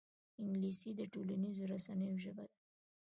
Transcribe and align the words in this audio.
انګلیسي 0.41 0.89
د 0.95 1.01
ټولنیزو 1.13 1.63
رسنیو 1.73 2.21
ژبه 2.23 2.43
ده 2.49 2.55